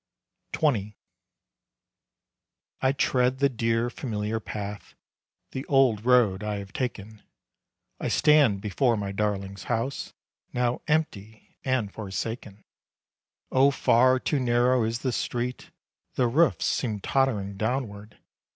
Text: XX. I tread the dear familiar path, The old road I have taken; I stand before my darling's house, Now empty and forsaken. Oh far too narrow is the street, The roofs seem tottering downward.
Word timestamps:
XX. 0.51 0.95
I 2.81 2.91
tread 2.91 3.37
the 3.37 3.49
dear 3.49 3.91
familiar 3.91 4.39
path, 4.39 4.95
The 5.51 5.63
old 5.67 6.05
road 6.05 6.43
I 6.43 6.57
have 6.57 6.73
taken; 6.73 7.21
I 7.99 8.07
stand 8.07 8.61
before 8.61 8.97
my 8.97 9.11
darling's 9.11 9.65
house, 9.65 10.13
Now 10.53 10.81
empty 10.87 11.55
and 11.63 11.93
forsaken. 11.93 12.63
Oh 13.51 13.69
far 13.69 14.17
too 14.19 14.39
narrow 14.39 14.81
is 14.85 14.97
the 15.05 15.11
street, 15.11 15.69
The 16.15 16.27
roofs 16.27 16.65
seem 16.65 16.99
tottering 17.01 17.55
downward. 17.55 18.17